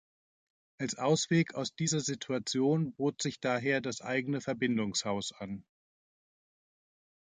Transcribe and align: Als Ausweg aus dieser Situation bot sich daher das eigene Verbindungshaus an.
Als 0.79 0.97
Ausweg 0.97 1.53
aus 1.53 1.75
dieser 1.75 1.99
Situation 1.99 2.91
bot 2.95 3.21
sich 3.21 3.39
daher 3.39 3.81
das 3.81 4.01
eigene 4.01 4.41
Verbindungshaus 4.41 5.31
an. 5.31 5.63